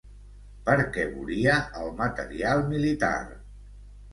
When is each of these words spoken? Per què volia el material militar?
Per 0.69 0.77
què 0.95 1.03
volia 1.17 1.57
el 1.81 1.91
material 2.01 2.65
militar? 2.73 3.15